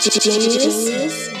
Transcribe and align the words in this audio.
Genius. 0.00 0.84
Genius. 0.84 1.36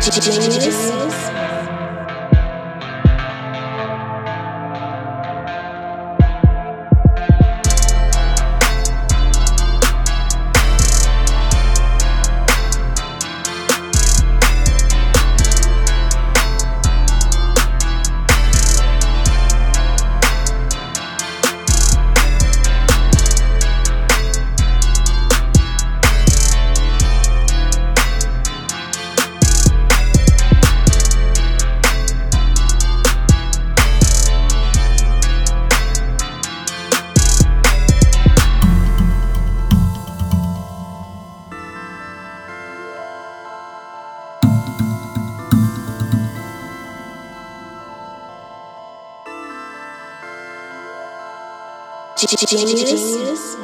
Genius. 0.00 1.07
Genius 52.18 53.56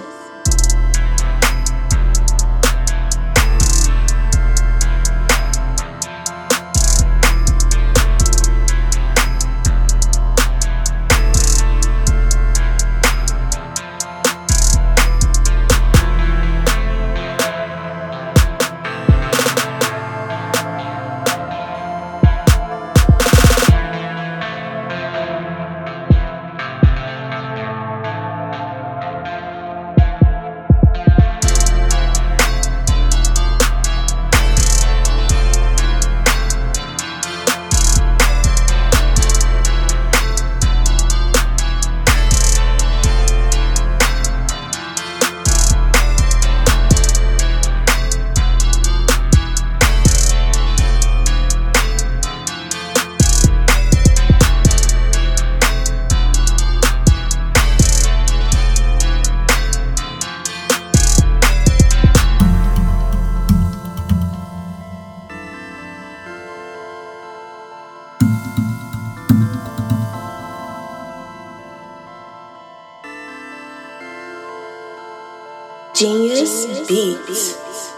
Genius 75.95 76.67
Beats. 76.89 77.94